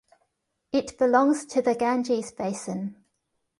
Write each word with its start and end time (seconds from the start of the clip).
It 0.71 0.97
belongs 0.97 1.45
to 1.45 1.61
the 1.61 1.75
Ganges 1.75 2.31
Basin. 2.31 3.03